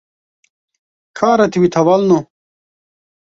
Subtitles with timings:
[1.17, 2.17] Ka retwît hevalino?